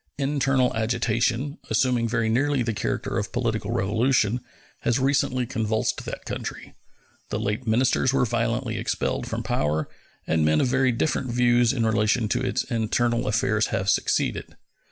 Internal 0.17 0.75
agitation, 0.75 1.59
assuming 1.69 2.07
very 2.09 2.27
nearly 2.27 2.63
the 2.63 2.73
character 2.73 3.19
of 3.19 3.31
political 3.31 3.69
revolution, 3.69 4.41
has 4.79 4.97
recently 4.97 5.45
convulsed 5.45 6.03
that 6.05 6.25
country. 6.25 6.73
The 7.29 7.39
late 7.39 7.67
ministers 7.67 8.11
were 8.11 8.25
violently 8.25 8.79
expelled 8.79 9.27
from 9.27 9.43
power, 9.43 9.87
and 10.25 10.43
men 10.43 10.59
of 10.59 10.65
very 10.65 10.91
different 10.91 11.29
views 11.29 11.71
in 11.71 11.85
relation 11.85 12.27
to 12.29 12.41
its 12.41 12.63
internal 12.63 13.27
affairs 13.27 13.67
have 13.67 13.91
succeeded. 13.91 14.55